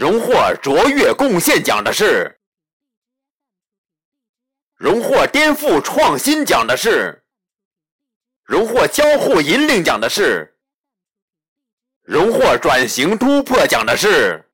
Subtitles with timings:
[0.00, 2.40] 荣获卓越贡献奖的是
[4.74, 7.22] 荣获颠覆创新奖的是
[8.42, 10.56] 荣获交互引领奖的是
[12.00, 14.49] 荣获转型突破奖的是